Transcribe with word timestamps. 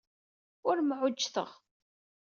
Ur 0.67 0.77
mɛujjteɣ. 0.81 1.49